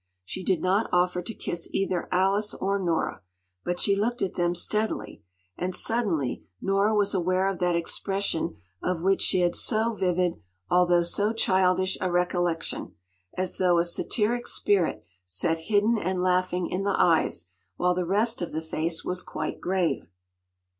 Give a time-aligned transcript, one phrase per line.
[0.25, 3.21] She did not offer to kiss either Alice or Nora.
[3.63, 5.21] But she looked at them steadily,
[5.55, 10.41] and suddenly Nora was aware of that expression of which she had so vivid
[10.71, 16.99] although so childish a recollection—as though a satiric spirit sat hidden and laughing in the
[16.99, 20.09] eyes, while the rest of the face was quite grave.